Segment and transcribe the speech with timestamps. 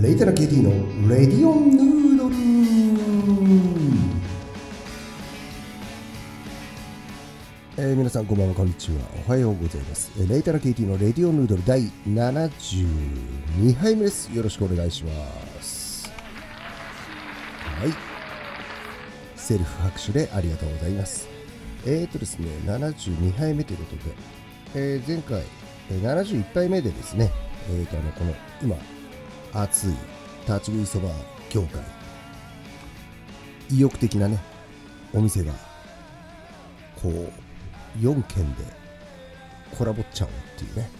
[0.00, 0.70] レイタラ KT の
[1.08, 2.36] レディオンヌードル。
[7.76, 8.98] えー、皆さんこんばんはこんにちは。
[9.26, 10.12] おはようございます。
[10.16, 14.32] えーレイタラ KT のレディオンヌードル第72杯目です。
[14.32, 15.10] よろしくお願いしま
[15.60, 16.08] す。
[17.80, 17.90] はい。
[19.34, 21.26] セルフ拍手でありがとうございます。
[21.84, 24.14] えーとですね72杯目ということで、
[24.76, 25.42] えー前回、
[25.90, 27.32] えー71杯目でですね
[27.68, 28.76] えーとあのこの今
[29.52, 29.90] 熱い
[30.46, 31.10] 立ち食いそば
[31.48, 31.82] 協会。
[33.70, 34.38] 意欲的なね
[35.12, 35.52] お店が
[36.96, 37.32] こう
[37.98, 38.64] 4軒で
[39.76, 40.90] コラボっちゃおうっていうね、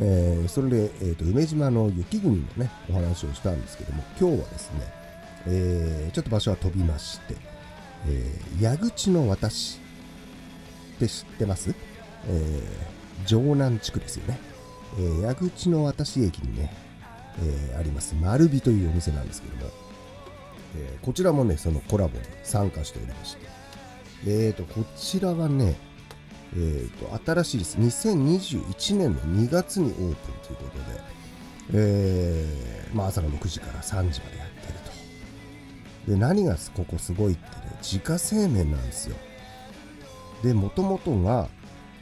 [0.00, 4.80] えーそれで、えー、と梅島の雪国のねお話をしたんですけども今日はですね、
[5.46, 7.34] えーちょっと場所は飛びまして、
[8.06, 9.78] えー矢口の私
[10.96, 11.74] って知ってます、
[12.28, 14.38] えー城南地区ですよね、
[14.98, 16.72] えー矢口の私駅にね、
[17.40, 18.14] えーあります。
[18.20, 19.70] 丸美というお店なんですけども、
[20.76, 23.46] えーこちらもねそのコラボに参加しておりまして。
[24.26, 25.76] えーとこちらはね
[26.54, 27.78] えーと新しいです。
[27.78, 30.14] 2021年の2月にオープン
[30.46, 30.84] ということで、
[31.74, 34.78] えーまあ、朝の6時から3時までやってる
[36.06, 36.10] と。
[36.12, 39.16] で何がここすごいってね自家製麺なんですよ。
[40.42, 41.48] でもともとが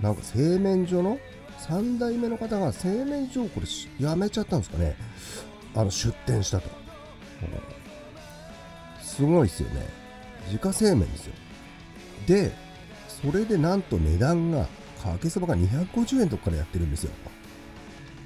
[0.00, 1.18] なんか製麺所の
[1.58, 3.66] 3代目の方が製麺所をこれ
[4.04, 4.96] やめちゃったんですかね。
[5.74, 6.68] あの出店したと、
[7.42, 7.76] うん
[9.02, 9.86] すごいですよね。
[10.46, 11.34] 自家製麺ですよ。
[12.26, 12.52] で
[13.08, 14.66] それでなんと値段が
[15.02, 17.12] かけそばが250円とかからやってるんですよ。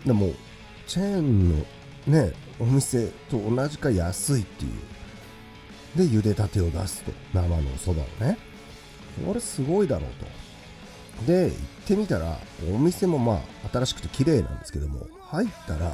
[0.04, 0.32] でも
[0.86, 1.64] チェーンの
[2.06, 4.72] ねお店と同じか安いっていう。
[5.96, 7.12] で茹でたてを出すと。
[7.34, 8.36] 生のお蕎麦をね。
[9.24, 10.26] これすごいだろうと。
[11.26, 12.38] で行ってみたら
[12.72, 15.92] お店もまあ新しくて綺麗なんですけども入ったら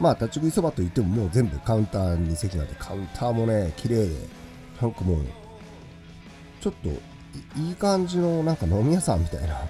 [0.00, 4.14] まあ立ち食いそばといってももう全部カウンターに席なんでカウンターもね綺麗で
[4.80, 5.24] なんかもう
[6.60, 6.88] ちょっと
[7.58, 9.60] いい感じのなんか飲み屋さんみたいな、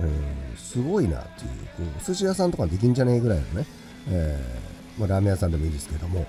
[0.00, 3.66] うん、すごいなっていうこうお寿司屋さんとかできんじゃねえぐらいのね、
[4.08, 6.26] えーまあ、ラーメン屋さんでもいいですけども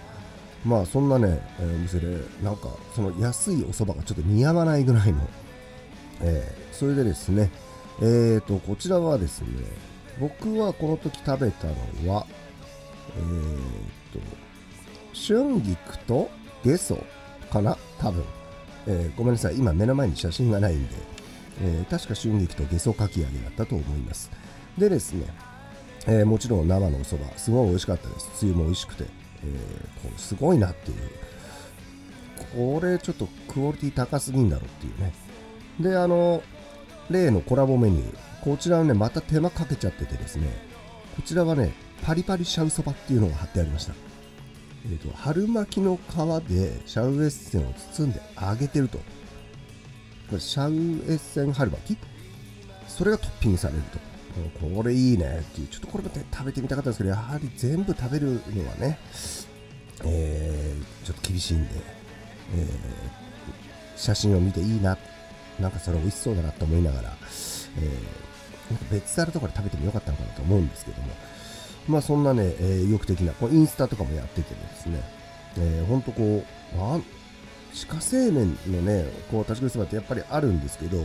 [0.66, 5.20] まあそんなね、えーお店でなんかその安いお蕎麦がちょっと似合わないぐらいの、
[6.22, 7.52] えーそれでですね
[8.02, 9.48] えーとこちらはですね
[10.20, 12.26] 僕はこの時食べたのは
[13.18, 13.58] えー
[14.14, 14.20] と
[15.14, 16.30] 春菊と
[16.64, 16.98] ゲソ
[17.50, 18.24] かな多分
[18.88, 20.94] えーごめんなさい、今目の前に写真がないんで、
[21.64, 24.30] えー確か春菊とゲソかき揚げだったと思います。
[24.78, 25.26] でですね、
[26.08, 28.30] えーもちろん生のお蕎麦、すごい美味しかったです。
[28.36, 29.06] つゆも美味しくて、
[29.44, 35.14] えーこすごいなっていう、これちょっとクオリティ高すぎんだろっていうね。
[35.80, 36.42] で、あの、
[37.10, 40.48] 例のコラボメニュー、こちらはね、また手間かけちゃっててですね、
[41.16, 43.94] こちらはね、パリパリシャウそばっていうのが貼ってありました。
[44.86, 46.00] えー、と春巻きの皮
[46.48, 49.00] でシャウエッセンを包んで揚げてると。
[49.00, 49.04] こ
[50.34, 51.98] れシャウエッセン春巻き？
[52.88, 54.00] それがトッピングされると。
[54.60, 55.68] これいいねっていう。
[55.68, 59.00] ちょっとこれも、食べてみたかったんですけどやはり全部食べるのはね、
[60.04, 61.70] えーちょっと厳しいんで、
[62.56, 62.70] えー
[63.96, 64.94] 写真を見ていいな。
[64.94, 65.15] って
[65.60, 67.14] なんかそれ美味しそうだなと思いながら、
[67.80, 68.26] えー
[68.72, 71.10] なんか別皿とかで食べてもよかったのかなと思うんですけども
[71.88, 75.04] まあそんなね、えー意欲的な、こうインスタとかもやっててですね、
[75.60, 77.04] えー、ほんとこう、なん
[77.72, 80.98] 自家製麺のね、こう立ち食いそばってやっぱりあるんですけど、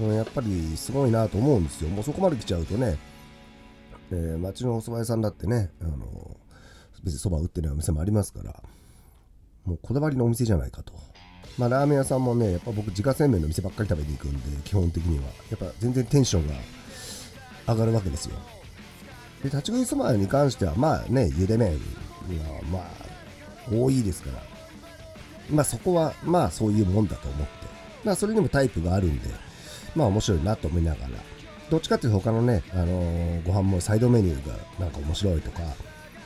[0.00, 1.90] うんやっぱりすごいなと思うんですよ。
[1.90, 2.96] もうそこまで来ちゃうとね、
[4.10, 6.36] えー町のお蕎麦屋さんだってね、あの
[7.04, 8.62] 別に蕎麦売ってないお店もありますから、
[9.66, 10.94] もうこだわりのお店じゃないかと。
[11.58, 15.24] まあラーメン屋さんもね、やっぱ僕自家製麺の店ばっかり食べに行くんで、基本的には。
[15.50, 16.54] やっぱ全然テンションが
[17.74, 18.36] 上がるわけですよ。
[19.42, 21.78] で立ち食いそばに関してはまあね茹で麺が
[22.70, 22.82] まあ
[23.70, 24.42] 多いですから
[25.50, 27.66] まあそこはまあそういうもんだと思って
[28.04, 29.28] まあそれにもタイプがあるんで
[29.94, 31.10] まあ面白いなと思いながら
[31.70, 35.62] どっちかっていうと他のね、あのーご飯もサイドメニューがなんか面白いとか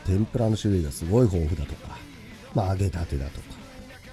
[0.04, 1.96] 天ぷらの種類がすごい豊富だとか
[2.54, 3.45] まあ揚げたてだとか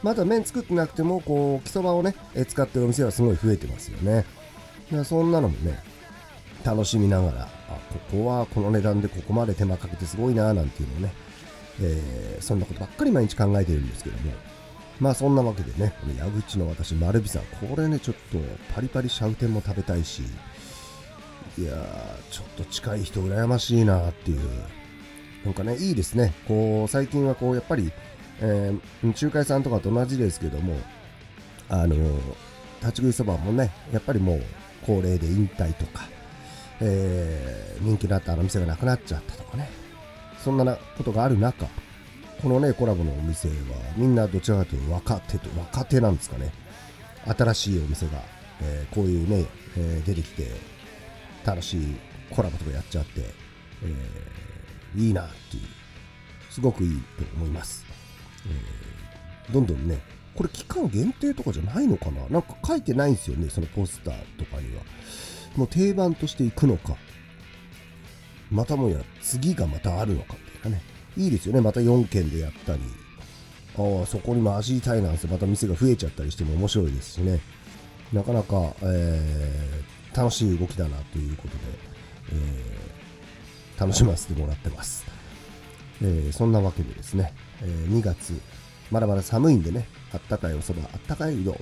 [0.04, 2.16] まだ麺作ってなくてもこう木そばをね
[2.48, 4.26] 使ってるお店はすごい増えてますよね。
[5.06, 5.82] そんなのもね
[6.64, 7.48] 楽しみながらあ
[7.92, 11.14] ここはこの値段でここまで手間かけてすごいななんていうのをね、
[11.82, 14.32] えーそんなことばっかり毎日考えてるんですけども。
[15.00, 18.38] まあそんなわけでねこの矢口の私丸美さんこれねちょっと
[18.76, 20.22] パリパリシャウテンも食べたいし
[21.58, 24.40] いやーちょっと近い人羨ましいなっていう。
[25.46, 26.34] なんかねいいですね。
[26.48, 27.92] こう最近はこうやっぱり、
[28.42, 30.76] えー中華屋さんとかと同じですけども
[31.70, 31.96] あの
[32.82, 34.44] 立ち食いそばもねやっぱりもう
[34.86, 36.08] 高齢で引退とか
[36.82, 39.70] えー人気だったあの店がなくなっちゃったとかね。
[40.44, 41.68] そんなことがある中
[42.42, 43.54] このねコラボのお店は
[43.96, 46.52] みんなどちらかというと若手と若手なんですかね。
[47.26, 48.20] 新しいお店が、
[48.62, 49.46] えーこういうね、
[49.78, 50.52] えー出てきて
[51.46, 51.96] 楽しい
[52.30, 53.22] コラボとかやっちゃって、
[53.84, 55.64] えーいいなっていう
[56.52, 57.86] すごくいいと思います、
[58.48, 60.00] えーどんどんね
[60.36, 62.28] これ期間限定とかじゃないのかな？
[62.30, 64.82] なんか書いてないんですよねそのポスターとかには。
[65.56, 66.96] もう定番としていくのか。
[68.50, 70.84] またもや次がまたあるのかみたいなね。
[71.18, 72.80] いいですよねまた4軒でやったり。
[73.78, 77.40] ああそこにも足痛いなんてまた店が増えちゃったりしても面白いですしね。
[78.12, 81.64] なかなか、えー楽しい動きだなということで、
[82.34, 85.06] えー楽しませてもらってます、
[86.04, 87.34] えーそんなわけでですね、
[87.64, 88.40] えー2月。
[88.92, 89.88] まだまだ寒いんでね。
[90.14, 91.56] あったかいおそばあったかいうどん。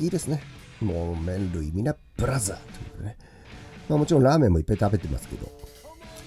[0.00, 0.42] いいですね。
[0.80, 3.16] もう麺類みんなブラザーということでね、
[3.88, 5.50] まあ、もちろんラーメンもいっぱい食べてますけど。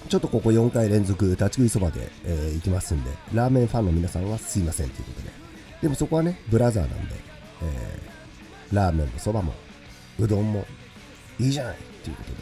[0.08, 5.30] ちょっとここ4回連続立ち食いそばで、えー行きますんで、ラーメンファンの皆さんはすいませんということで。
[5.82, 7.14] でもそこはね、ブラザーなんで、
[7.62, 9.54] えーラーメンもそばも、
[10.18, 10.66] うどんも
[11.38, 12.36] いいじゃないということで、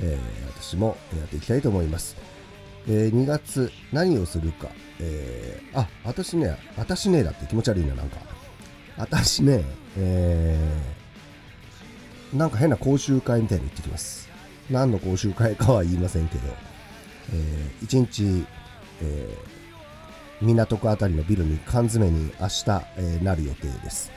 [0.00, 2.16] えー私もやっていきたいと思います。
[2.88, 4.68] えー2月何をするか、
[5.00, 8.18] えーあ、私ね、私ねだって気持ち悪いな、なんか。
[8.96, 9.64] 私ね、
[9.96, 14.28] えーなんか変な講習会みたいに行ってきます。
[14.70, 16.48] 何の講習会かは言いませんけど、
[17.32, 18.44] えー一日、
[19.02, 19.54] えー
[20.40, 22.64] 港区あたりのビルに缶詰に明日、
[22.96, 24.10] えーなる予定です。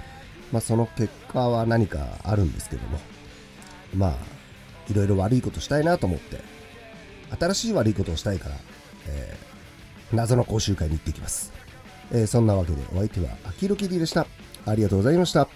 [0.51, 2.99] まあ、その結果は何かあるんですけども、
[3.95, 4.15] まあ、
[4.89, 6.39] いろいろ悪いことしたいなと思って、
[7.39, 8.55] 新しい悪いことをしたいから、
[9.07, 9.47] えー
[10.13, 11.51] 謎の講習会に行ってきます。
[12.11, 14.25] えーそんなわけでお相手はアキロキディでした。
[14.65, 15.49] ありがとうございました。